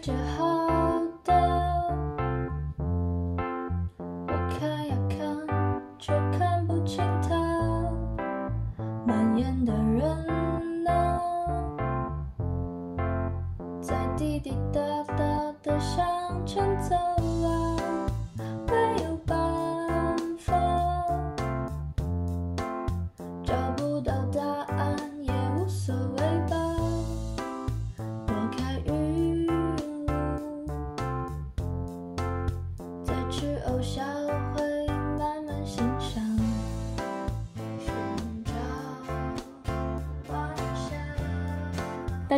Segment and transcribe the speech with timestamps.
[0.00, 0.49] 界好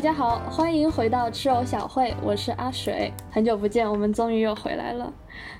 [0.02, 5.12] 家好，欢迎回到吃藕小会，我是阿水，很久不见，我们终于又回来了。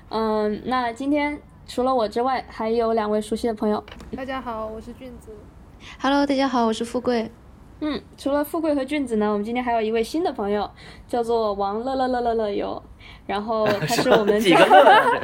[0.09, 3.81] 嗯，那今天除了我之外，还有两位熟悉的朋友。
[4.17, 5.31] 大家好，我是俊子。
[5.97, 7.31] Hello，大家好，我是富贵。
[7.79, 10.69] 嗯，除了富贵和俊子呢，我们今天还有一位新的朋友，
[11.07, 12.83] 叫做王乐乐乐乐乐游，
[13.25, 15.21] 然后他是我们 几个乐乐？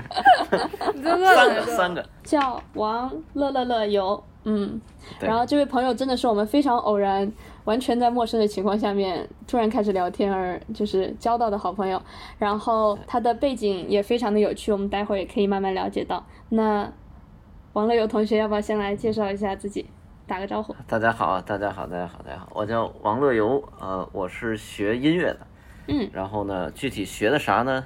[0.95, 2.09] 你这乐三个三个。
[2.23, 4.79] 叫王乐乐乐游，嗯，
[5.19, 7.29] 对然后这位朋友真的是我们非常偶然，
[7.69, 12.01] 完全在陌生的情况下面突然开始聊天而就是交到的好朋友，
[12.39, 16.25] 然后他的背景也非常的有趣，我们待会儿也可以慢慢了解到。
[16.49, 16.91] 那
[17.73, 19.85] 王乐游同学要不要先来介绍一下自己，
[20.25, 20.75] 打个招呼？
[20.87, 25.39] 大家好，大家好，大家好，大家好，我叫王乐游，呃，我是学音乐的，
[25.89, 27.85] 嗯，然后呢，具体学的啥呢，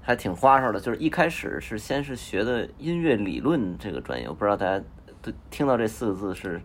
[0.00, 4.84] 还挺花哨的，就是一开始是先是学的音乐理论这个专业，我不知道大家
[5.20, 6.62] 对听到这四个字是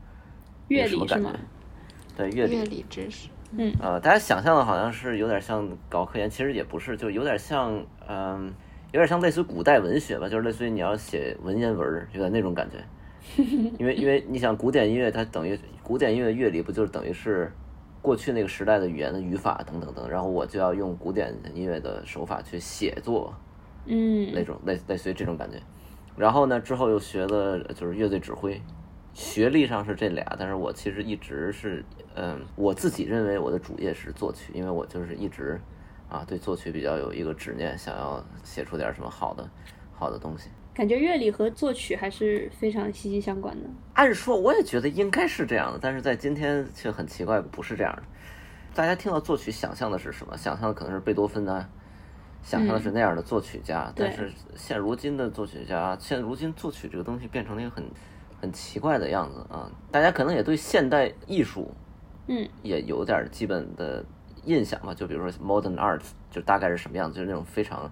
[0.67, 1.29] 乐有什么感觉？
[2.15, 8.53] 对，乐理，乐理知识，嗯呃，大家想象的好像是有点像搞科研，其实也不是，就有点像，嗯、
[8.91, 12.77] 有点像类似于古代文学吧，就是类似于你要写文言文儿，有点那种感觉。
[13.77, 17.51] 因为因为你想古典音乐，它等于古典音乐的乐理不就是等于是
[18.01, 23.33] 过去那个时代的语言的语法等等等，然后我就要用古典音乐的手法去写作
[23.85, 25.57] 嗯那种类类似于这种感觉。
[26.17, 28.59] 然后呢，之后又学了就是乐队指挥，
[29.13, 31.83] 学历上是这俩，但是我其实一直是，
[32.15, 35.59] 嗯，我自己认为我的主业是作曲，因为我就是一直
[36.09, 39.49] 啊对作曲比较有一个执念，想要写出点什么好的
[39.93, 40.49] 好的东西。
[40.73, 43.69] 感觉乐理和作曲还是非常息息相关的。
[43.93, 48.03] 按说我也觉得应该是这样的，但是在今天却很奇怪，不是这样的。
[48.73, 50.37] 大家听到作曲想象的是什么？
[50.37, 51.67] 想象的可能是贝多芬啊，
[52.41, 53.91] 想象的是那样的作曲家。
[53.93, 57.83] 对但是现如今的作曲家，现如今作曲这个东西变成了一个很
[58.41, 59.69] 很奇怪的样子啊！
[59.91, 61.69] 大家可能也对现代艺术，
[62.25, 64.03] 嗯，也有点基本的
[64.45, 64.95] 印象吧。
[64.95, 67.89] 就比如说 modern art，就大概是什么样子，就是那种非常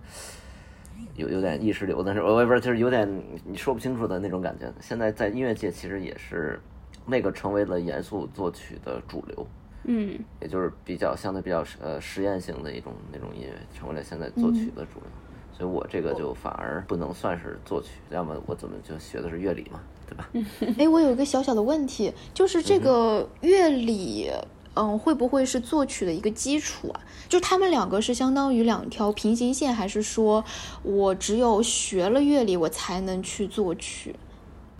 [1.15, 3.07] 有有点意识流的，是我也不知道，就是有点
[3.45, 4.73] 你说不清楚的那种感觉。
[4.81, 6.59] 现在在音乐界其实也是
[7.05, 9.47] 那个成为了严肃作曲的主流，
[9.83, 15.09] 嗯也就是比较相对比较呃实验性的一种那种音乐，成为了现在作曲的主流。
[15.51, 20.29] 所以我这个就反而不能算是作曲，要么我怎么就学的是乐理嘛，对吧？
[20.79, 24.31] 哎，我有一个小小的问题，就是这个乐理，
[24.73, 27.01] 嗯，会不会是作曲的一个基础啊？
[27.27, 30.43] 就他们两个是相当于两条平行线，还是说
[30.83, 34.15] 我只有学了乐理，我才能去作曲？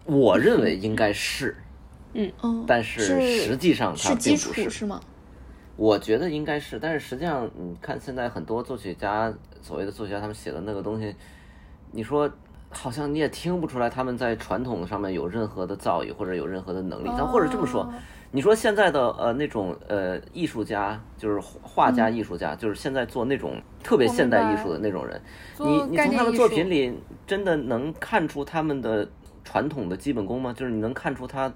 [0.05, 1.55] 我认为应该是，
[2.13, 4.63] 嗯嗯，但是是实际上它是基并不是。
[4.63, 4.99] 础是吗？
[5.75, 11.15] 我觉得应该是，但是实际上，你看现在很多作曲家，所谓的作曲家，他们写的那个东西，
[11.91, 12.29] 你说
[12.71, 17.09] 好像你也听不出来他们在传统上面有任何的造诣或者有任何的能力。
[17.17, 17.91] 但或者这么说，
[18.31, 25.19] 你说现在的呃那种呃艺术家，就是画家、艺术家，就是现在做那种特别现代艺术的那种人，
[25.57, 26.93] 你你从他们念艺术作品里
[27.25, 29.09] 真的能看出他们的
[29.43, 30.53] 传统的基本功吗？
[30.53, 31.51] 就是你能看出他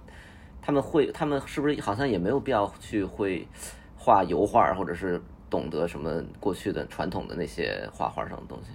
[0.62, 3.48] 他们会，他们是不是好像也没有必要去会
[3.96, 8.72] 画油画，或者是懂得什么过去的传统的那些画画上的东西？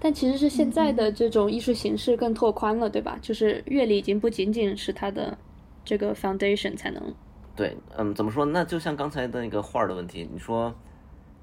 [0.00, 3.18] 但其实是现在的这种艺术形式更拓宽了，对吧？
[3.20, 5.36] 就是乐理已经不仅仅是它的
[5.84, 7.14] 这个 foundation 才能，
[7.54, 8.46] 对，嗯，怎么说？
[8.46, 10.74] 那就像刚才的那个画儿的问题，你说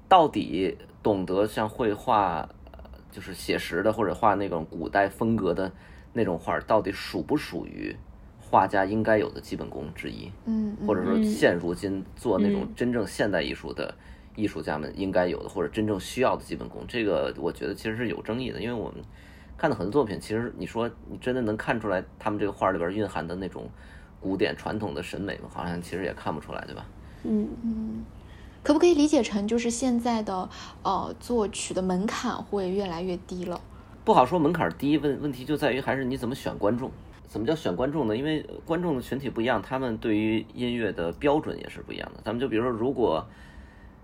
[0.08, 2.80] 到底懂得像绘画，呃
[3.12, 5.70] 就是写实的或者画那种古代风格的
[6.12, 7.94] 那种画儿，到底属不属于
[8.40, 10.30] 画家应该有的基本功之一？
[10.46, 13.94] 嗯，或者说嗯现如今做那种嗯真正现代艺术的
[14.38, 19.02] 艺术家们应该有的，或者真正需要的基本功，这个我觉得其实是有争议的，因为我们
[19.56, 23.68] 看的很多作品，其实你说你真的能看出来他们这个画里边蕴含的那种
[24.20, 25.48] 古典传统的审美吗？
[25.52, 26.86] 好像其实也看不出来，对吧？
[27.24, 28.04] 嗯嗯，
[28.62, 30.48] 可不可以理解成就是现在的
[30.84, 33.60] 呃作曲的门槛会越来越低了？
[34.04, 36.90] 不好说门槛低，问问题就在于还是你怎么选观众。
[37.26, 38.16] 怎么叫选观众呢？
[38.16, 42.22] 因为呃观众的群体不一样，他们对于音乐的标准也是不一样的。
[42.24, 43.22] 咱们就比如说，如果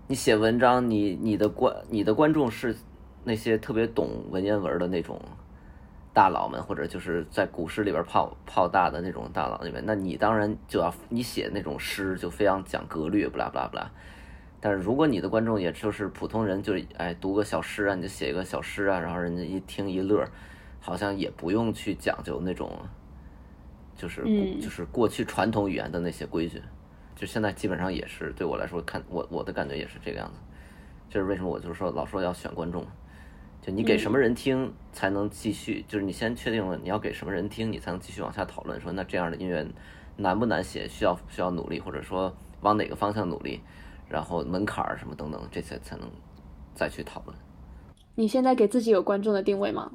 [0.07, 2.75] 你写文章，你你的观你的观众是
[3.23, 5.19] 那些特别懂文言文的那种
[6.13, 13.91] 大佬们，或者就是在古诗里边泡泡大的那种大佬里面，那你当然就要你写那种诗就非常讲格律，不啦不啦不啦。
[14.61, 20.23] 但是如果你的观众也就是普通人，就哎读个小诗啊，你就写一个小诗啊，然后人家一听一乐，
[20.79, 22.71] 好像也不用去讲究那种，
[23.95, 26.61] 就是嗯就是过去传统语言的那些规矩。
[27.15, 30.33] 就现在基本上也是对我来说，看我我的感觉也是这个样子。
[31.09, 32.85] 就是为什么我就是说老说要选观众，
[33.61, 38.81] 就你给什么人听才能继续，就是你先确定了你要给什么人听，你才能继续往下讨论。
[38.81, 39.65] 说那这样的音乐
[40.17, 43.61] 难不难写，需要需要努力，或者说往哪个方向努力，
[44.09, 46.09] 然后门槛儿什么等等这些才能
[46.73, 47.37] 再去讨论。
[48.15, 49.91] 你现在给自己有观众的定位吗？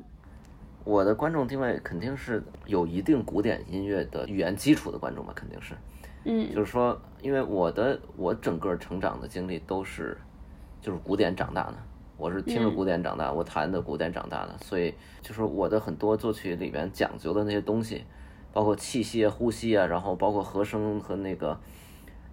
[0.85, 5.75] 我的观众定位肯定是有一定古典音乐的语言基础的观众吧，肯定是。
[6.25, 6.55] 嗯。
[6.55, 10.17] 就是说，因为我的我整个成长的经历都是
[10.81, 11.75] 就是古典长大的，
[12.17, 12.75] 我是听着嗯。
[12.75, 18.05] 古典长大，我弹的古典长大的，所以就是我的很多作曲里面讲究的那些东西，
[18.53, 21.59] 包括气息啊、呼吸啊，然后包括和声和那个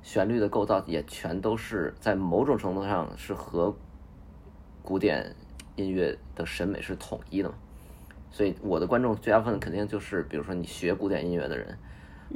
[0.01, 3.75] 旋律的构造，也全都是在某种程度上是和
[4.81, 5.35] 古典
[5.75, 7.55] 音乐的审美是统一的嘛。
[8.31, 11.77] 所以我的观众绝大部分肯定就是，比如说你学古典音乐的人，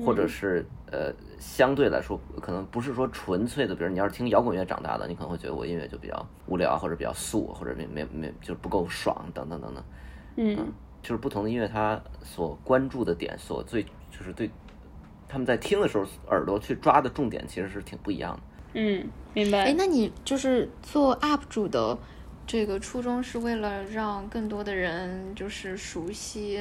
[0.05, 9.83] 或者是呃相对来说可能不是说纯粹的，比如你要是听摇滚乐长大的，你可能会觉得我音乐就比较无聊，或者比较素，或者没没没就是不够爽等等等等。
[10.37, 14.49] 嗯就是不同的音乐，它所关注的点，所最就是对
[15.27, 18.39] 他们在听的时候耳朵去抓的重点，其实是挺不一样的。
[18.73, 19.63] 嗯，明白。
[19.65, 21.97] 哎，那你就是做 UP 主的
[22.45, 26.59] 这个初衷是为了让更多的人就是熟悉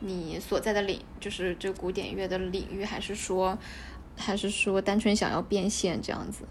[0.00, 3.58] 你所在的领，就是这古典乐的领域，还是说，
[4.16, 6.44] 还是说单纯想要变现这样子？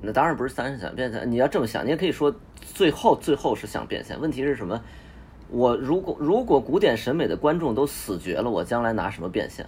[0.00, 4.20] 那当然不是三十想变现，你要这么想，你也可以说最后最后是想变现。
[4.20, 4.82] 问题是什么？
[5.50, 9.66] 我如果如果古典审美的观众都死绝了，我将来拿什么变现？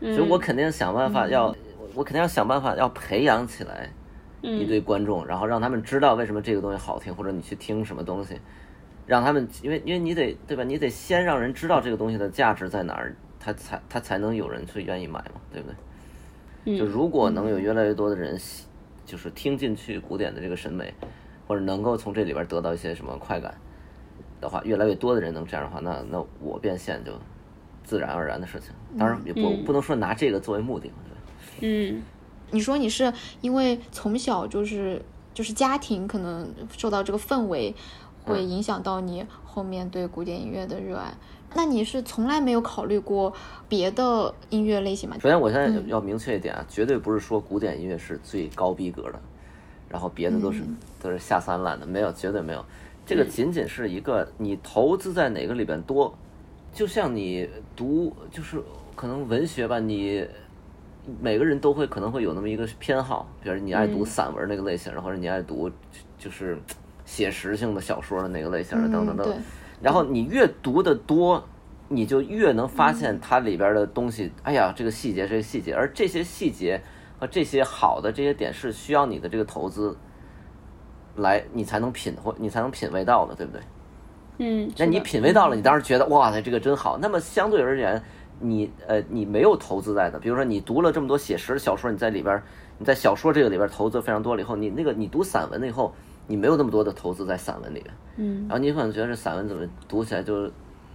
[0.00, 1.56] 所以我肯定想办法要，我
[1.94, 3.88] 我肯定要想办法要培养起来
[4.42, 8.38] 一堆观众，然后让他们知道为什么这个东西好听，或者你去听什么东西，
[9.06, 10.64] 让他们因为因为你得对吧？
[10.64, 16.78] 你得先让人知道这个东西的价值在哪儿，他才他才能有人去愿意买嘛，对不对？
[16.78, 18.66] 就如果能有越来越多的人喜，
[19.04, 20.94] 就是听进去古典的这个审美，
[21.48, 23.52] 或者能够从这里边得到一些什么快感
[24.40, 27.12] 的话，越来越多的人能这样的话，那那我变现就
[27.82, 28.72] 自然而然的事情。
[28.96, 31.20] 当然也不、嗯不能说拿这个作为目的嘛，对吧？
[31.62, 32.02] 嗯
[32.52, 35.02] 你说你是因为从小就是
[35.34, 37.74] 就是家庭可能受到这个氛围，
[38.24, 41.12] 会影响到你后面对古典音乐的热爱。
[41.54, 43.32] 那你是从来没有考虑过
[43.68, 45.16] 别的音乐类型吗？
[45.20, 49.20] 首先，我现在要明确一点啊，绝对不是说古典音乐是最高逼格的，
[49.88, 50.62] 然后别的都是、
[51.02, 52.64] 都是下三滥的，没有，绝对没有。
[53.04, 56.16] 这个仅仅是一个你投资在哪个里边多，
[56.72, 57.46] 就像你
[57.76, 58.62] 读就是
[58.96, 60.26] 可能文学吧，你
[61.20, 65.70] 每个人都会可能会有那么一个偏好，比如你爱读散文那个类型，或者你爱读
[66.16, 66.58] 就是
[67.12, 69.42] 写实性的小说的那个类型的，等等等。
[69.82, 71.46] 然后你越读的多，
[71.88, 74.32] 你就越能发现它里边的东西。
[74.42, 76.80] 哎呀，这个细节，这个细节，而这些细节
[77.18, 79.94] 和这些好的这些点是需要你的这个投资
[81.16, 83.60] 来，你才能品会，你才能品味到的，对不对？
[84.38, 86.96] 嗯，那你品味到了，你当时觉得哇塞，这个真好。
[86.96, 88.02] 那么相对而言，
[88.40, 92.42] 你呃，你没有投资在的，比如说你读了这么多写实的小说，你在里边儿，
[92.78, 95.94] 你在小说这个里边儿投资非常多了以后，你那个你读散文了以后，
[96.26, 100.50] 你没有那么多的投资在散文里边，嗯，然后你可能觉得这散文怎么读起来就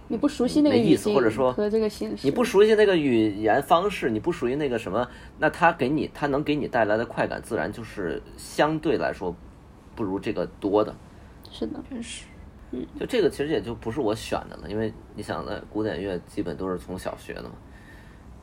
[0.08, 5.06] 你不熟悉那个意思或者说和这个形式，你不熟悉那个语言方式，你不属于那个什么，
[5.38, 9.34] 那它给你，它能给你带来的快感，自然就是相对来说
[9.94, 10.94] 不如这个多的。
[11.50, 12.24] 是的，真是。
[13.00, 17.52] 就这个其实也就不是我选的了，因为你想的，古典乐基本都是从小学的嘛，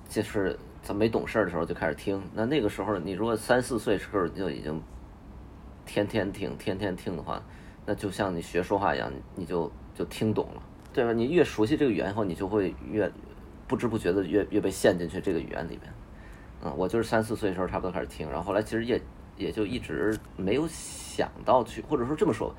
[0.10, 2.20] 就是咱没懂事儿的时候就开始听。
[2.34, 4.82] 那那个时候，你如果三四岁时候就已经
[5.86, 7.42] 天天听、天天听的话，
[7.86, 10.62] 那就像你学说话一样，你就就听懂了，
[10.94, 11.14] 对吧？
[11.14, 13.12] 你越熟悉这个语言以后，你就会越
[13.68, 15.94] 不知不觉的越越被陷进去这个语言里面。
[16.64, 19.00] 嗯，我就是三四岁的时候差不多开始听，然后后来其实也
[19.38, 22.54] 也就一直没有想到去，或者说这么说，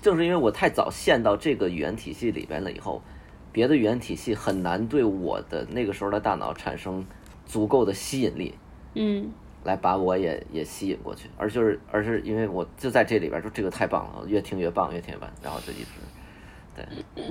[0.00, 3.02] 正是因为我太早陷到这个语言体系里边了以后，
[3.50, 7.04] 别的语言体系很难对我的那个时候的大脑产生
[7.46, 8.54] 足够的吸引力，
[8.94, 9.32] 嗯
[9.68, 15.90] 来把我也也吸引过去，而就是而是因为我就在这里边，就这个太棒了，越听越棒，越听越棒，然后就一直，
[16.74, 17.24] 对，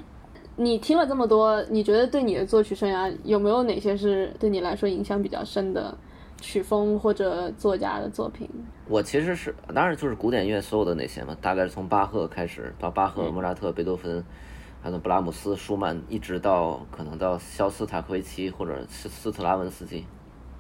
[0.56, 5.98] 你听了这么多，你觉得对你的作曲生涯有没有哪些是对你来说影响比较深的
[6.40, 8.48] 曲风或者作家的作品？
[8.88, 14.24] 我其实是当然就是古典音乐所有的那些嘛，大概是从巴赫开始到巴赫、莫扎特、贝多芬，
[14.82, 20.06] 还有布拉姆斯、舒曼，一直到可能到肖斯塔科维奇或者斯斯特拉文斯基，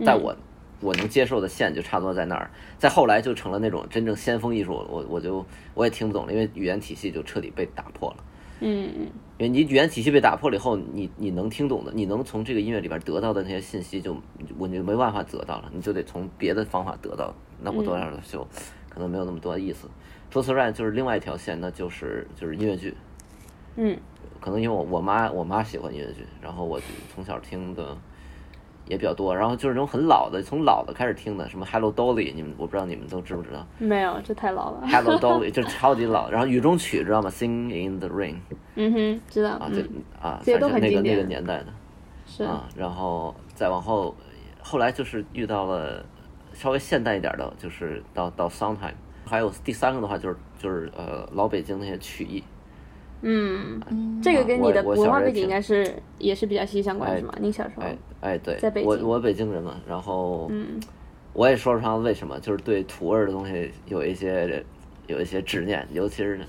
[0.04, 0.36] 在我
[0.80, 2.50] 我能接受的线就差不多在那儿。
[2.78, 8.24] 再后来就成了那种真正先锋艺术，我我就我也听不懂了，因为语言体系就彻底被打破了。
[8.60, 14.18] 嗯因为你语言体系被打破了以后，你你能听懂的，你能从这个音乐里边得到的那些信息就，
[14.58, 17.32] 我就没办法得到了，你就得从别的方法得到。
[17.62, 18.48] 那我多少就
[18.90, 19.88] 可能没有那么多意思。
[20.32, 22.96] 除此之外，就是另外一条线，那就是就是音乐剧。
[23.76, 23.96] 嗯
[24.40, 27.96] 可能因为我我妈我妈喜欢音乐剧，然后我就从小听的
[28.88, 34.88] 也比较多，然后就是那种很老的，从老的开始听的，什么 Hello Dolly，你们我不知道你们都知不知道没有，这太老了。
[34.88, 38.36] Hello Dolly 就是超级老，然后雨中曲知道吗？Sing in the Rain
[38.76, 39.52] 嗯哼，知道。
[39.52, 41.68] 啊，对嗯，啊，这都反正那个那个年代的。
[42.26, 42.44] 是。
[42.44, 44.16] 啊，然后再往后，
[44.62, 46.06] 后来就是遇到了
[46.54, 48.94] 稍微现代一点的，就是到到 Soundtime，
[49.26, 52.44] 还有第三个的话就是就是呃老北京那些曲艺，
[53.22, 57.34] 嗯，嗯，这个跟你的文化背景应该是也是比较息息相关，哎是吗？
[57.40, 57.84] 您小时候？
[57.84, 57.98] 哎哎
[58.40, 58.90] 对在北，京。
[58.90, 60.80] 我我北京人嘛，然后嗯。
[61.34, 64.66] 我也说不上为什么，就是对土味儿的东西有一些
[65.06, 66.40] 有一些执念，尤其是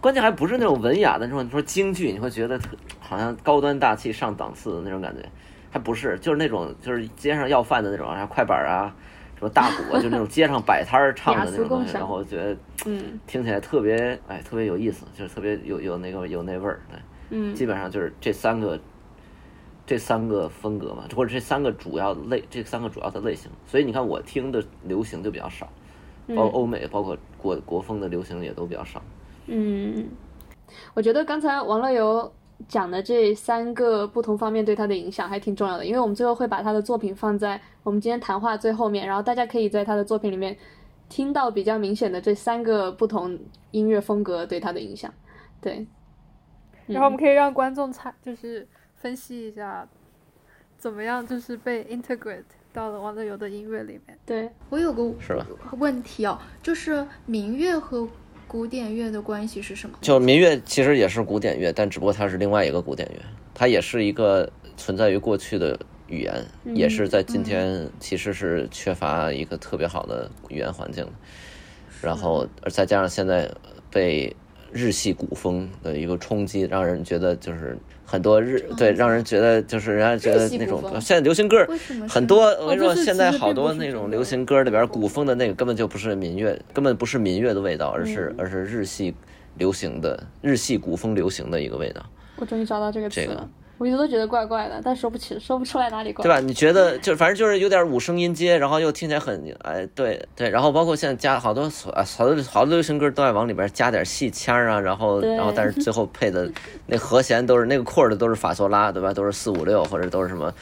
[0.00, 5.22] 关键还不是那种文雅的那种，你说京剧，你会觉得特好像高端大气上档次的那种感觉，
[5.70, 8.92] 还不是，就是那种就是街上要饭的那种，然后快板啊，
[9.38, 13.20] 什么大鼓啊，就那种 街上摆摊儿唱的那种东西，然后我觉得嗯。
[13.28, 16.98] 听起来特别哎特别有意思，就是特别有有那个有那味儿，对。
[17.30, 17.54] 嗯。
[17.54, 18.76] 基本上就是这三个，
[19.86, 23.50] 这三个风格嘛，或者这三个主要类，这三个主要的类型。
[23.66, 25.68] 所以你看，我听的流行就比较少，
[26.28, 29.02] 包括欧美，包括国国风的流行也都比较少。
[29.46, 30.08] 嗯，
[30.94, 32.32] 我觉得刚才王乐游
[32.66, 40.56] 讲的这三个不同方面对他的影响还挺重要的，因为我们最后会把他的作品放在我们今天谈话最后面，然后大家可以在他的作品里面
[41.10, 43.38] 听到比较明显的这三个不同
[43.72, 45.12] 音乐风格对他的影响。
[45.60, 45.86] 对，
[46.86, 48.66] 然后我们可以让观众猜，就是
[49.04, 49.86] 分析一下，
[50.78, 52.42] 怎么样就是被 integrate
[52.72, 54.18] 到了王乐游的音乐里面。
[54.24, 58.08] 对，我有个是吧问题哦，就是民乐和
[58.48, 59.98] 古典乐的关系是什么？
[60.00, 63.20] 就民乐其实也是古典乐，但只不过它是另外一个古典乐，
[63.52, 66.42] 它也是一个存在于过去的语言，
[66.74, 71.12] 也是在今天其实是缺乏一个特别好的语言环境的。
[72.00, 73.54] 然后，而再加上现在
[73.90, 74.34] 被
[74.74, 81.64] 日系古风的一个冲击，让人觉得就是很多日对，让人觉得就是人家觉得那种现在流行歌
[82.08, 89.14] 很多，我跟你说，现在好多那种流行歌里边古风的那个根本就不是民乐，根本不是民乐的味道，而是而是日系
[89.56, 92.04] 流行的日系古风流行的一个味道，
[92.36, 93.48] 我终于找到这个词这个了。
[93.76, 96.22] 我一直都觉得怪怪的，但说不起，说不出来哪里怪。
[96.22, 96.38] 对吧？
[96.38, 106.48] 你觉得就反正就是有点五声音阶，然后又听起来很哎，对对，然后包括现在加好多啊好多好多流行歌都爱往里边加点细腔儿啊，然后然后但是最后配的
[106.86, 109.12] 那和弦都是那个扩的都是法索拉，对吧？
[109.12, 110.54] 都是四五六或者都是什么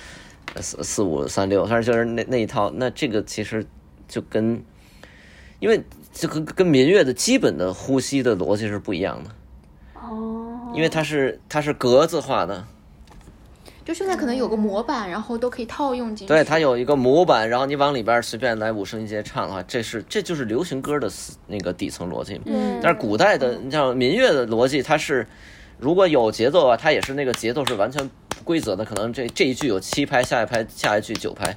[0.54, 2.71] 呃四四五三六，反正就是那那一套。
[2.75, 3.64] 那这个其实
[4.09, 4.64] 就跟
[5.61, 9.31] 因为这个跟民乐的基本的呼吸的逻辑是不一样的，
[10.00, 12.64] 哦，因为它是它是格子化的。
[13.85, 16.33] 就现在可能有个模板，然后都可以套用进去。
[16.33, 22.41] 对，它有一个模板，然后你往里边随便来五声音阶唱的话，这是这就是流行歌的思那个底层逻辑。
[22.47, 25.27] 嗯但是古代的，你像民乐的逻辑，它是
[25.79, 31.57] 如果有节奏啊，它也是那个节奏是完全不规则的，可能这这一句有七拍，下一拍下一句九拍，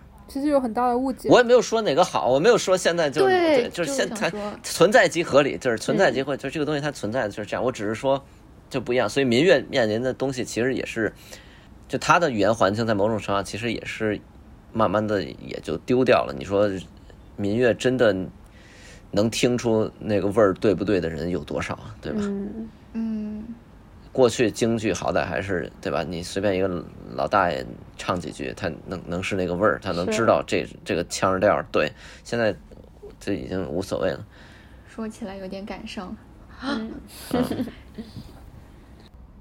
[0.31, 1.27] 其实有很大的误解。
[1.29, 4.31] 我也没有说哪个好，我没有说现在就对就是就是现它
[4.63, 7.61] 存在即合理，就是存在即会，就是这个东西它存在的就是这样。
[7.61, 8.23] 我只是说
[8.69, 11.11] 就不一样，所以民乐面临的东西其实也是，
[11.89, 14.21] 就它的语言环境在某种程度上其实也是
[14.71, 16.33] 慢慢的也就丢掉了。
[16.37, 16.69] 你说
[17.35, 18.15] 民乐真的
[19.11, 21.93] 能听出那个味儿对不对的人有多少啊？
[22.01, 22.19] 对吧？
[22.23, 23.43] 嗯嗯，
[24.11, 26.03] 过去京剧好歹还是对吧？
[26.03, 27.65] 你随便一个老大爷
[27.97, 31.65] 唱几句，他能能是那个味儿，他能知道这这个腔儿调儿。
[31.71, 31.91] 对，
[32.23, 32.53] 现在
[33.19, 34.25] 这已经无所谓了。
[34.87, 36.15] 说起来有点感伤。
[36.61, 36.91] 嗯，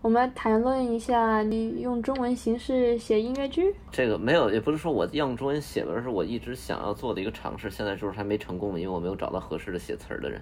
[0.01, 3.75] 我们来谈论一下你用中文形式写音乐剧。
[3.91, 10.41] 这个没有，也不是说我用中文写的，而是我一直想要做的一个尝试，现在就是还没成功，因为我没有找到合适的写词儿的人。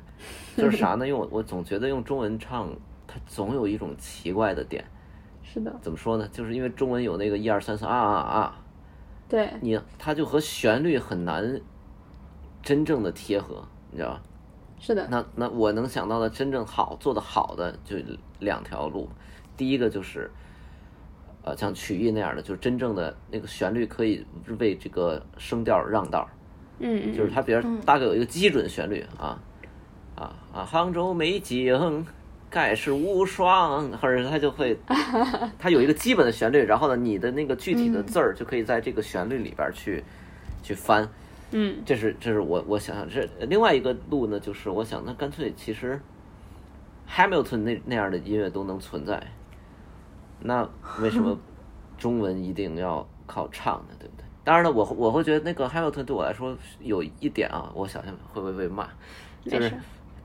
[0.56, 1.08] 就是啥呢？
[1.08, 2.68] 因为我我总觉得用中文唱，
[3.08, 4.84] 它总有一种奇怪的点。
[5.42, 6.28] 是的，怎么说呢？
[6.30, 8.60] 就是因为中文有那个一二三四啊啊啊，
[9.28, 11.60] 对，你它就和旋律很难
[12.62, 14.22] 真正的贴合，你知道吧？
[14.78, 17.96] 是的，那那我能想到的真正好做的好的就
[18.38, 19.08] 两条路，
[19.56, 20.30] 第一个就是，
[21.42, 24.24] 呃，像曲艺那样的，就是真正的那个旋律可以
[24.60, 26.28] 为这个声调让道
[26.78, 29.40] 嗯，就是它比如大概有一个基准旋律啊
[30.14, 31.98] 啊啊，杭州美景
[32.50, 34.78] 盖世无双，或者它就会
[35.58, 40.02] 它有一个基本的旋律，然后呢，你的那个具体的字儿就可以在这个旋律里边儿去
[40.62, 41.08] 去翻。
[41.50, 45.98] 嗯这是这是我我想想这另外一个路呢，就是我想那干脆其实
[47.10, 49.22] Hamilton 那那样的音乐都能存在，
[50.40, 50.68] 那
[51.00, 51.38] 为什么
[51.96, 53.94] 中文一定要靠唱呢？
[53.98, 54.24] 对不对？
[54.44, 58.88] 当然了，我我会觉得那个 Hamilton 对我来说有一点啊，我想想会不会被骂，
[59.44, 59.72] 就是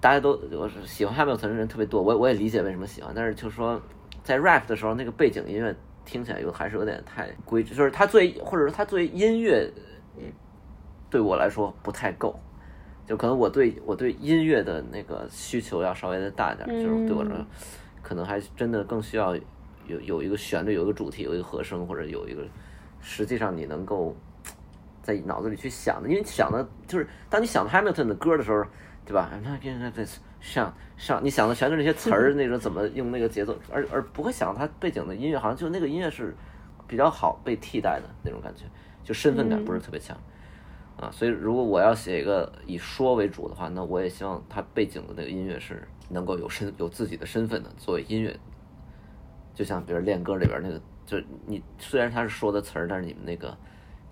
[0.03, 3.81] 大家都我是喜欢 Hamilton 的人特别多，我我也理解为什么喜欢，但是就是说
[4.22, 9.72] 在 rap 的时候，那个背景音乐听起来有还是有点太规矩，就是它作为或者说它作为音乐，
[11.10, 12.38] 对我来说不太够，
[13.07, 17.45] 就可能我对我对音乐的那个需求要稍微的大一点，就是对我来说，
[18.01, 19.33] 可能还真的更需要
[19.88, 22.45] 有有一个旋律，有一个主题，有一个和声，或者有一个
[23.00, 24.13] 实际上你能够
[25.03, 28.65] 在脑子里去想的，因为想的就是当你想 Hamilton 的歌的时候，
[29.05, 29.29] 对吧？
[29.43, 30.05] 那那那
[30.39, 36.33] 上上，你想的全是那些词儿， 那种怎么用那个节奏，而而不会想它背景的音乐，好像就那个音乐是
[36.88, 38.63] 比较好被替代的那种感觉，
[39.03, 40.17] 就身份感不是特别强。
[40.95, 48.39] 啊，所以如果我要写一个以说为主的话，那我也希望它背景的那个音乐是能够有身有自己的身份的，作为音乐。
[49.55, 53.57] 就像比如练歌里边那个，就是你虽然他是说的词儿，但是你们那个，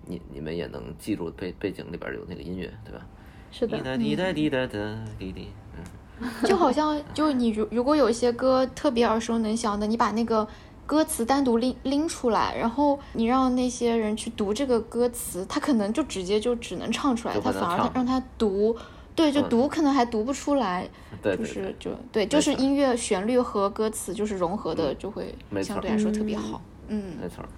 [0.06, 3.06] 你你们也能记住背背景里边有那个音乐，对吧？
[3.50, 3.76] 是的。
[3.76, 4.78] 滴，答滴答滴答答
[5.18, 10.46] 滴滴，嗯， 就好像就你如如果有一些歌特别耳熟能详的，你把那个
[10.86, 18.76] 歌词单独拎拎出来，然后你让那些人去读这个歌词，他可能就直接就只能唱出来，他反而让他读，
[19.14, 19.48] 对，就嗯。
[19.48, 20.88] 读可能还读不出来，
[21.22, 21.74] 就是。
[21.78, 26.60] 就对，就是音乐旋律和歌词就是融合的，嗯就会相对来说特别好。
[26.88, 27.16] 嗯。
[27.20, 27.48] 没错儿。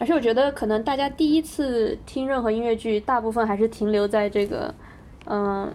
[0.00, 4.74] 而且我觉得可能大家第一次听任何音乐剧，大部分还是停留在这个
[5.26, 5.72] 嗯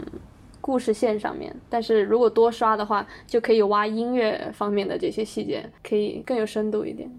[0.62, 7.10] 故事线上面，但是如果多刷的话，就可以挖音乐方面的这些细节，可以更有深度一点。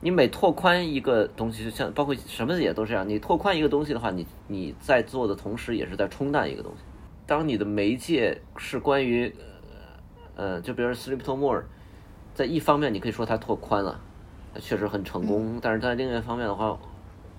[0.00, 3.08] 你每拓宽一个东西，就像包括什么也都这样。
[3.08, 6.84] 你拓宽一个东西的话，你你在做的同时，也是在冲淡一个东西。
[7.26, 9.34] 当你的媒介是关于，
[10.36, 11.64] 呃，就比如说 Sleep No More，
[12.34, 13.98] 在一方面你可以说它拓宽了，
[14.60, 16.78] 确实很成功，但是在另一方面的话，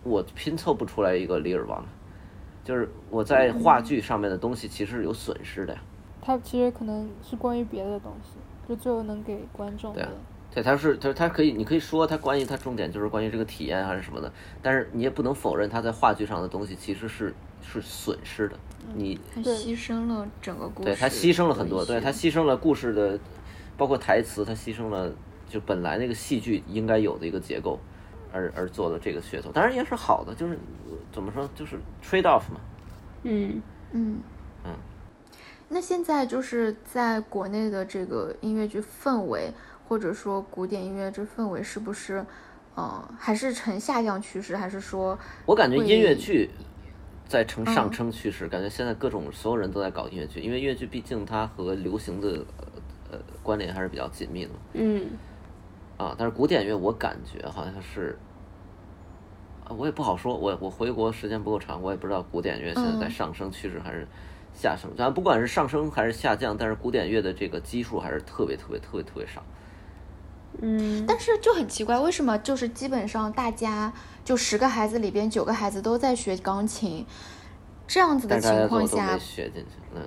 [0.03, 1.83] 我拼凑不出来一个李尔王，
[2.63, 5.79] 就是我在话剧上面的东西其实是有损失的呀。
[6.21, 10.15] 它其实可能是关于别的东西，就最后能给观众对啊的。
[10.53, 18.55] 对，它是它它可以，你可以说它关于它重点就是关于这个体验还是什么的，但是你也不能否认它在话剧上的东西其实是是损失的。
[18.95, 23.19] 你他牺牲了整个故事，对它牺牲了很多，对它他牺牲了故事的，
[23.75, 25.11] 包括台词，它牺牲了
[25.55, 27.79] 就本来那个戏剧应该有的一个结构，
[28.33, 30.59] 而而做的这个噱头，当然也是好的，就是
[31.13, 32.59] 怎么说，就是 trade off 嘛。
[33.23, 33.61] 嗯，
[33.93, 34.19] 嗯
[34.65, 34.75] 嗯。
[35.69, 39.49] 那现在就是在国内的这个音乐剧氛围，
[39.87, 42.25] 或者说古典音乐这氛围，是不是，
[42.75, 46.49] 嗯、还是呈下降趋势，还是说，我感觉音乐剧
[47.25, 52.67] 在呈上嗯升趋势，感觉现在各种所有人都在搞音乐剧，因为音乐剧毕竟它和流行的呃
[53.13, 54.51] 呃关联还是比较紧密的。
[54.73, 55.09] 嗯，
[55.97, 58.17] 啊，但是古典乐我感觉好像是，
[59.63, 64.07] 啊，我也不好说，我我回国时间不够长，我也不知道古典乐现在在嗯上升趋势还是
[64.53, 64.91] 下升。
[64.97, 69.41] 咱不管是上升还是下降，但是古典乐的这个基数还是特别特别特别特别少。
[70.61, 73.91] 嗯，但是就很奇怪，为什么就是基本上大家
[74.23, 77.05] 就十个孩子里边九个孩子都在学钢琴，
[77.85, 80.01] 这样子的情况下学进去，嗯，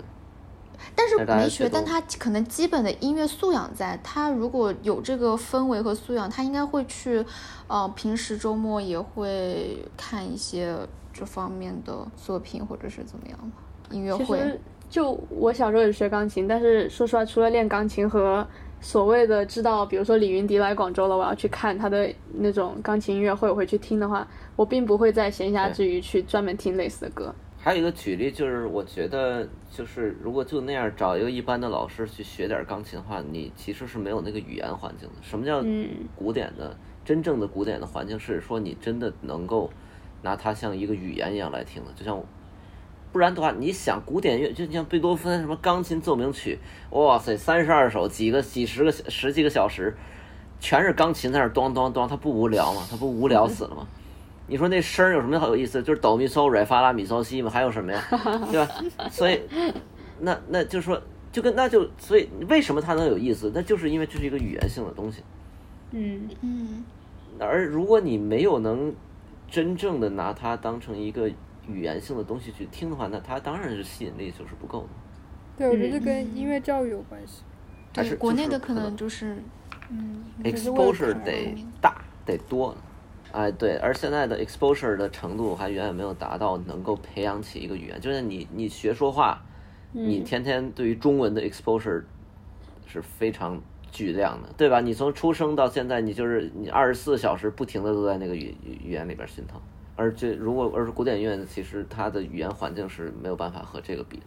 [0.94, 3.98] 但是没学，但他可能基本的音乐素养在。
[4.02, 7.24] 他如果有这个氛围和素养，他应该会去，
[7.66, 10.76] 呃，平时周末也会看一些
[11.12, 13.56] 这方面的作品，或者是怎么样吧，
[13.90, 14.24] 音乐会。
[14.24, 18.46] 其实就我小时候也学钢琴，但是说实话，除了练钢琴和
[18.80, 27.34] 所谓的知道，比如说李云迪来广州了，我要去看他的那种钢琴音乐会，我会去听的话，我并不会在闲暇之余去专门听类似的歌。
[27.60, 35.14] 还有一个举例就是，我觉得就是如果就那样找一个一般的老师去学点钢琴的话，你其实是没有那个语言环境的。
[35.20, 38.18] 什么叫嗯古典的、真正的古典的环境？
[38.18, 39.70] 是说你真的能够
[40.22, 42.22] 拿它像一个语言一样来听的，就像。
[43.10, 46.58] 不然的话，你想古典乐，就像贝多芬什么钢琴奏鸣曲，
[46.90, 49.96] 哇塞，三十二首，几个几十个十几个小时，
[50.60, 52.86] 全是钢琴在那儿咚咚咚，它不无聊吗？
[52.90, 53.88] 它不无聊死了吗？
[54.48, 55.82] 你说那声儿有什么好有意思？
[55.82, 58.02] 就是哆咪嗦瑞发拉咪嗦西嘛，还有什么呀？
[58.50, 59.08] 对吧？
[59.10, 59.40] 所以，
[60.20, 63.52] 那那就说，就跟那就所以为什么它能有意思？
[63.54, 65.22] 那就是因为这是一个语言性的东西。
[65.92, 66.84] 嗯嗯
[67.38, 68.92] 而如果你没有能
[69.50, 71.28] 真正的拿它当成一个
[71.66, 74.88] 语言性的东西去听的话，那它当然是吸引力就是不够的。
[75.58, 77.42] 对，我觉得这跟音乐教育有关系。
[77.92, 79.36] 对，但是国内的可能能就是
[79.90, 82.74] 嗯，exposure 得大得多，
[83.32, 88.00] 哎对，而现在的 exposure 的程度还远远没有达到能够培养起一个语言。
[88.00, 89.42] 就是你你学说话，
[89.92, 92.02] 你天天对于中文的 exposure
[92.86, 93.60] 是非常
[93.92, 94.80] 巨量的，对吧？
[94.80, 99.60] 你从出生到现在，你就是你二十四小时不停的都在那个语语语言里边熏陶。
[99.94, 104.24] 而这如果而是古典音乐，其实它的语言环境是没有办法和这个比的，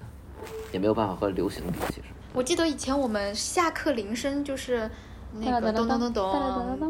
[0.72, 1.80] 也没有办法和流行比。
[1.88, 4.90] 其实，我记得以前我们下课铃声就是
[5.40, 6.32] 那个咚咚咚咚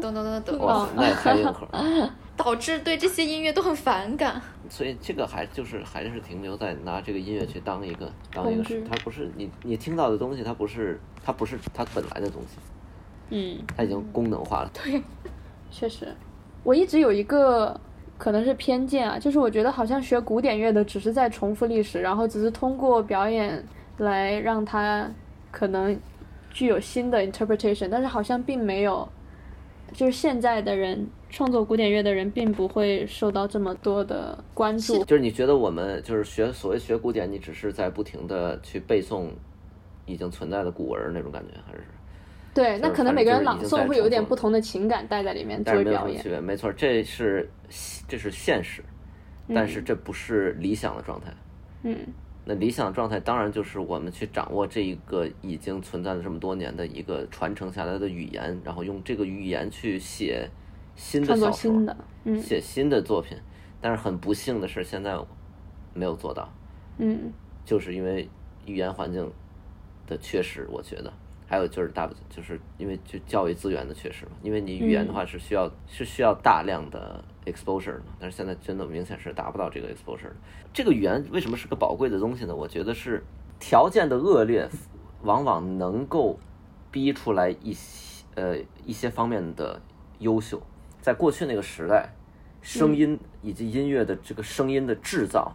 [0.00, 2.10] 咚咚咚哇咚，，那也太硬核了。
[2.36, 4.40] 导致对这些音乐都很反感。
[4.68, 12.56] 所以这个还就是还是停留在拿这个音乐去当一个当一个它不是你你听到的东西，它不是它不是它本来的东西，
[13.30, 14.70] 嗯，它已经功能化了。
[14.72, 15.02] 对
[15.70, 16.08] 确实，
[16.64, 17.78] 我一直有一个
[18.16, 23.62] 可能是偏见啊，就是我觉得好像学古典乐的只是在重复历史，然后只是通过表演
[23.98, 25.06] 来让它
[25.50, 25.94] 可能
[26.52, 29.08] 具有新的 interpretation，但是好像并没有，
[29.92, 35.02] 就是现在的人创作古典乐的人并不会受到这么多的关注。
[35.04, 39.28] 就是你觉得我们就是学所谓学古典，你只是在不停的去背诵
[40.06, 41.84] 已经存在的古文那种感觉，还是？
[42.54, 47.50] 对，那可能每个人朗诵会有点不同的情感带在里面作为表演没错，这是
[48.06, 48.84] 这是现实，
[49.54, 51.32] 但是这不是理想的状态。
[51.84, 51.96] 嗯
[52.44, 60.50] 那理想状态当然就是我们去掌握这一个已经存在了这么多年的一个传承下来的语言，然后用这个语言去写
[60.96, 61.96] 新的作小说，
[62.40, 63.38] 写新的作品。
[63.80, 65.18] 但是很不幸的是，现在
[65.94, 66.48] 没有做到，
[66.98, 67.32] 嗯
[67.64, 68.28] 就是因为
[68.64, 69.28] 语言环境
[70.06, 71.12] 的缺失，我觉得。
[71.52, 80.36] 还有就是大，就是因为就教育资源的缺失嘛，因为你语言的话是需要、是需要大量的 exposure 的，但是现在真的明显是达不到这个 exposure 的。
[80.72, 82.56] 这个语言为什么是个宝贵的东西呢？
[82.56, 83.22] 我觉得是
[83.60, 84.66] 条件的恶劣，
[85.24, 86.40] 往往能够
[86.90, 89.78] 逼出来一些呃一些方面的
[90.20, 90.58] 优秀。
[91.02, 92.14] 在过去那个时代，
[92.62, 95.54] 声音以及音乐的这个声音的制造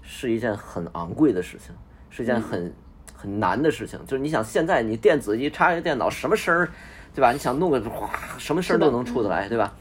[0.00, 1.74] 是一件很昂贵的事情，
[2.08, 2.72] 是一件很、
[3.18, 3.98] 很难的事情。
[4.06, 6.70] 就是你想现在你电子一插一个电脑，什么声儿，
[7.12, 7.32] 对吧？
[7.32, 9.74] 你想弄个哗，什么声儿都能出得来，对吧？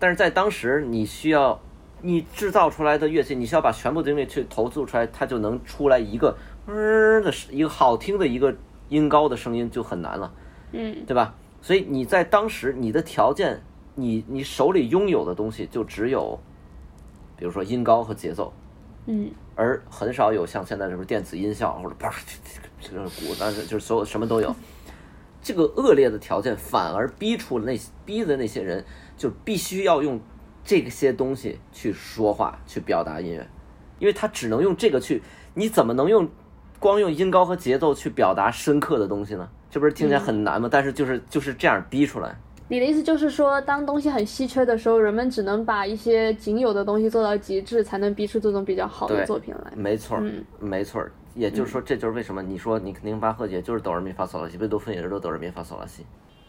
[0.00, 1.58] 但是在当时，你需要
[2.02, 8.54] 你制造出来的乐器，你需要把全部精力去投注出来，它就能出来一个嗯的一个好听的一个
[8.88, 10.32] 音高的声音就很难了，
[10.72, 11.34] 嗯对吧？
[11.62, 13.62] 所以你在当时你的条件，
[13.94, 16.38] 你你手里拥有的东西就只有，
[17.36, 18.52] 比如说音高和节奏，
[19.06, 22.12] 嗯而很少有像现在什么电子音效或者啪
[22.80, 24.54] 这个鼓，但是就是所有什么都有。
[25.42, 28.84] 这个恶劣的条件反而逼出了那逼的那些人，
[29.16, 30.20] 就必须要用
[30.64, 33.48] 这些东西去说话，去表达音乐，
[33.98, 35.22] 因为他只能用这个去，
[35.54, 36.28] 你怎么能用
[36.78, 39.48] 光用音高和节奏去表达深刻的东西呢？
[39.70, 40.68] 这不是听起来很难吗？
[40.70, 42.38] 但是就是就是这样逼出来。
[42.68, 49.72] 你的意思就是说，当东西很稀缺的时候，人们只能把一些仅有的东西做到极致，才能逼出这种比较好的作品来。
[49.76, 50.20] 没错
[50.58, 51.12] 没错儿。
[51.34, 56.04] 也就是说，这就是为什么你说你肯定巴赫也就是哆来咪发嗦拉西，贝多芬也是都哆来咪发嗦拉西。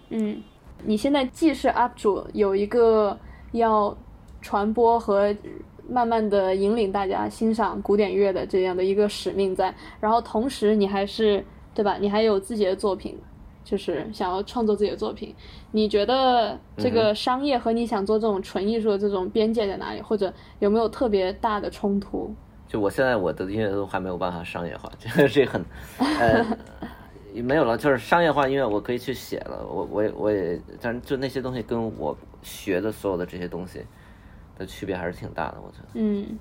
[0.10, 0.42] 嗯，
[0.86, 3.16] 你现在既是 UP 主，有一个
[3.52, 3.96] 要
[4.42, 5.36] 传播和
[5.90, 11.44] 慢慢的引领大家欣赏古典乐的这样的一个使命在，然后同时你还是
[11.76, 11.98] 对吧？
[12.00, 13.20] 你还有自己的作品，
[13.68, 15.36] 就是想要创作自己的作品。
[15.72, 20.02] 你觉得这个商业和你想做这种纯艺术的这种边界在哪里？
[20.02, 22.34] 或者有没有特别大的冲突？
[22.66, 25.62] 就我现在我的音乐都还没有办法商业化，这 个这很，
[26.00, 26.46] 呃，
[27.34, 33.86] 没有了，就是商业化音乐我可以去写了，我我也我也，但是就那些东西跟我学的所有的这些东西
[34.58, 35.88] 的区别还是挺大的，我觉得。
[35.94, 36.40] 嗯，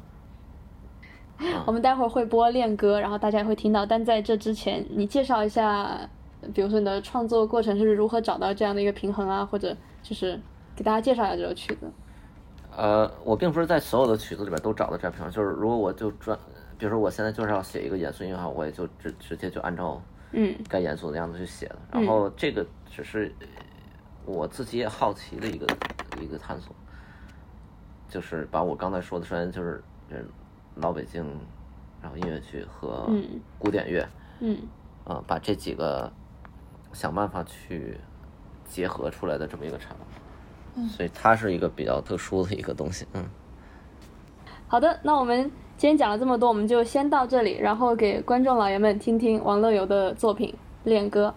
[1.67, 3.85] 我们待会儿会播练歌，然后大家也会听到。
[3.85, 6.09] 但在这之前，你介绍一下，
[6.55, 10.41] 比如说你的创作过程是如何找到这样的一个平衡啊，或者就是
[10.75, 11.91] 给大家介绍一下这首曲子。
[12.77, 16.39] 呃，我并不是在所有的曲子里边都找到这样，就是如果我就专，
[16.77, 21.77] 比如说我现在就是要写一个严肃音乐话，我也就直直接就按照嗯该严肃的样子去写了。
[21.93, 23.47] 然后这个只是呃
[24.27, 25.67] 我自己也好奇的一个
[26.21, 26.75] 一个探索，
[28.11, 30.23] 就是把我刚才说的，首先就是嗯
[30.75, 31.25] 老北京，
[32.03, 34.07] 然后音乐剧和嗯古典乐，
[34.41, 34.59] 嗯
[35.05, 36.13] 啊、把这几个
[36.97, 38.01] 想办法去
[38.67, 40.87] 结合出来的这么一个产物。
[40.89, 43.25] 所以它是一个比较特殊的一个东西，嗯。
[44.69, 50.51] 好的，那我们今天讲了这么多，我们就先到这里，然后给观众老爷们听听王乐游的作品
[50.85, 51.35] 《恋歌》。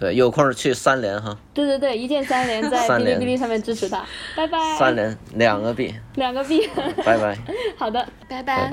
[0.00, 4.58] 对，有空去三连哈，对对对，一键三连，在 哔哩哔哩上面支持他，拜拜。
[4.78, 6.66] 三连两个币，两个币。
[7.04, 7.38] 拜拜，
[7.76, 8.70] 好的，拜拜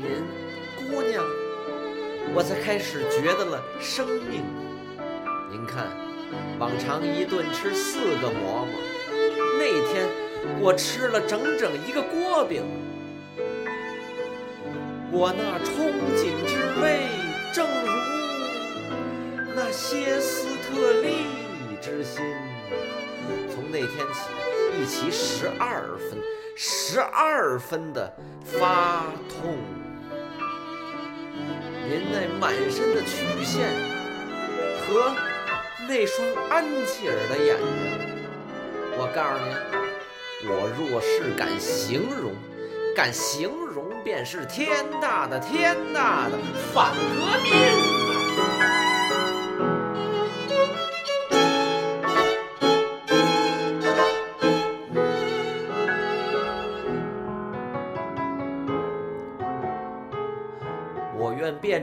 [0.00, 1.24] 您姑娘，
[2.34, 4.44] 我才开始觉得了生命。
[5.50, 5.86] 您看，
[6.58, 8.68] 往常一顿吃四个馍馍，
[9.58, 10.08] 那天
[10.60, 12.62] 我吃了整整一个锅饼。
[15.12, 17.06] 我那憧憬之味，
[17.52, 17.92] 正如
[19.54, 21.26] 那歇斯特利
[21.80, 22.20] 之心。
[23.48, 24.28] 从那天起，
[24.76, 26.18] 一起十二分，
[26.56, 28.12] 十二分的
[28.44, 29.56] 发痛。
[32.14, 33.66] 那满身的曲线
[34.86, 35.12] 和
[35.88, 37.66] 那双安琪儿的眼睛，
[38.96, 42.32] 我告诉你，我若是敢形容，
[42.94, 46.38] 敢形容便是天大的天大的
[46.72, 47.93] 反革命。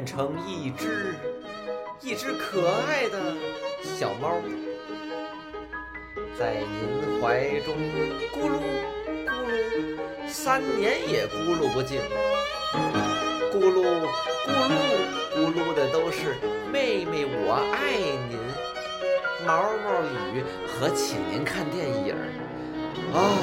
[0.01, 1.13] 变成一只
[2.01, 3.35] 一只可爱的
[3.83, 4.41] 小猫，
[6.35, 7.75] 在您怀中
[8.33, 8.57] 咕噜
[9.27, 9.53] 咕噜，
[10.27, 12.01] 三年也咕噜不净。
[13.53, 13.83] 咕噜
[14.47, 14.73] 咕噜
[15.35, 16.35] 咕噜的都是
[16.73, 17.93] 妹妹我爱
[18.27, 18.39] 您，
[19.45, 20.01] 毛毛
[20.33, 22.15] 雨和请您看电影。
[23.13, 23.37] 啊，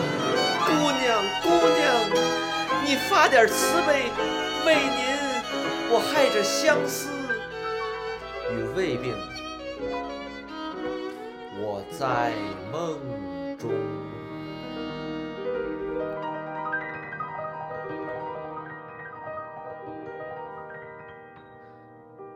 [0.66, 1.46] 姑娘姑
[1.78, 1.86] 娘，
[2.84, 4.10] 你发点慈悲，
[4.66, 5.17] 为您
[5.90, 7.08] 我害着相思
[8.52, 9.14] 与胃病，
[11.60, 12.32] 我在
[12.70, 12.98] 梦
[13.56, 13.70] 中。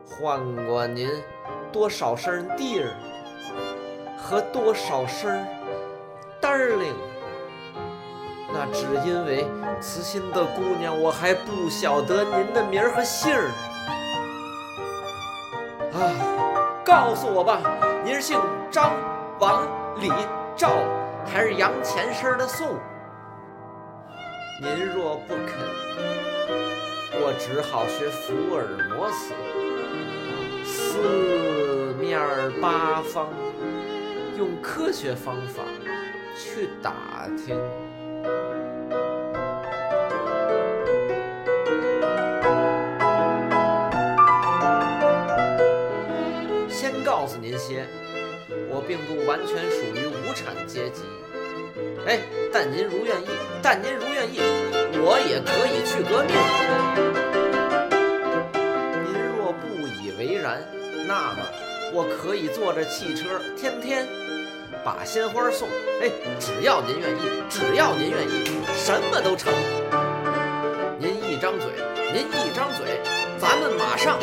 [0.05, 1.07] 换过您
[1.71, 2.91] 多少声 dear
[4.17, 5.45] 和多少声
[6.41, 6.95] darling，
[8.53, 9.47] 那只因为
[9.81, 13.49] 慈心的姑娘，我还不晓得您的名儿和姓儿。
[15.91, 15.97] 啊，
[16.85, 17.59] 告诉我吧，
[18.05, 18.39] 您是姓
[18.69, 18.93] 张、
[19.39, 19.67] 王、
[19.99, 20.11] 李、
[20.55, 20.69] 赵，
[21.25, 22.77] 还是杨前身的宋？
[24.61, 25.57] 您若不肯，
[27.15, 29.33] 我只好学福尔摩斯，
[30.63, 32.21] 四面
[32.61, 33.29] 八方
[34.37, 35.63] 用科学方法
[36.37, 36.93] 去打
[37.35, 37.59] 听。
[46.69, 47.85] 先告诉您些，
[48.69, 51.03] 我并不完全属于无产阶级。
[52.05, 52.19] 哎，
[52.51, 53.27] 但您如愿意，
[53.61, 54.41] 但您如愿意，
[54.99, 56.35] 我也可以去革命。
[59.05, 59.63] 您若不
[60.03, 60.61] 以为然，
[61.07, 61.39] 那么
[61.93, 64.05] 我可以坐着汽车，天天
[64.83, 65.67] 把鲜花送。
[66.01, 69.53] 哎，只要您愿意，只要您愿意，什么都成。
[70.99, 71.71] 您一张嘴，
[72.13, 73.01] 您一张嘴，
[73.39, 74.19] 咱们马上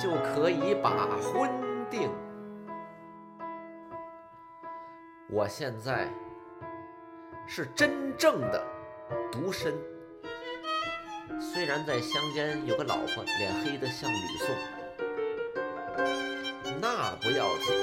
[0.00, 1.50] 就可以把婚
[1.90, 2.10] 定。
[5.30, 6.08] 我现在
[7.46, 8.62] 是真正的
[9.32, 9.74] 独身，
[11.40, 14.54] 虽然在乡间有个老婆，脸黑的像吕宋，
[17.24, 17.74] 不要紧，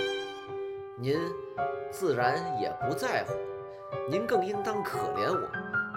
[1.00, 1.20] 您
[1.90, 3.34] 自然也不在乎，
[4.08, 5.50] 您更应当可怜我，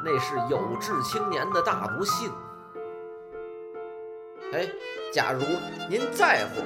[0.02, 2.33] 那是有志青年的大不幸。
[4.54, 4.66] 哎，
[5.12, 5.42] 假如
[5.90, 6.62] 您在乎，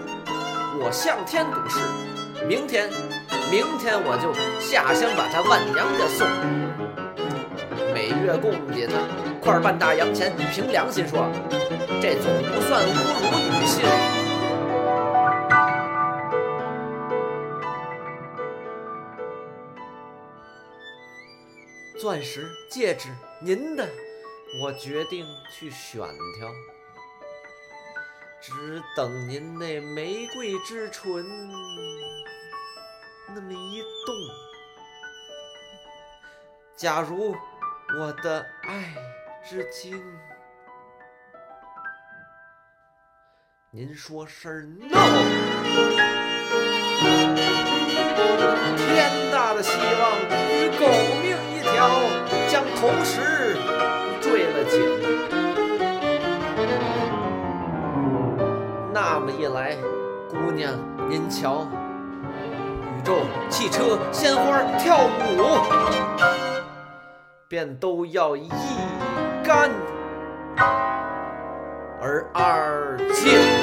[0.81, 1.81] 我向天赌誓，
[2.47, 2.89] 明天，
[3.51, 6.29] 明天我就下乡把他万娘家送，
[7.93, 9.01] 每月供给他
[9.41, 10.33] 块半大洋钱。
[10.53, 11.27] 凭良心说，
[12.01, 14.18] 这总不算侮辱女性。
[22.09, 23.87] 钻石、戒指，您的，
[24.63, 26.01] 我决定去选
[26.39, 26.49] 挑。
[28.41, 31.23] 只等您那玫瑰之唇
[33.35, 34.15] 那么一动，
[36.75, 37.37] 假如
[37.99, 38.95] 我的爱
[39.47, 40.03] 之精，
[43.71, 44.89] 您说是 no，
[48.79, 49.79] 天大的喜，
[52.81, 53.57] 同时
[54.21, 54.81] 坠了井。
[58.93, 59.77] 那么一来，
[60.31, 60.73] 姑娘
[61.09, 61.67] 您瞧，
[62.97, 63.17] 宇宙、
[63.49, 65.59] 汽车、鲜花、跳舞，
[67.49, 68.49] 便都要一
[69.43, 69.71] 干
[72.01, 73.58] 而二净。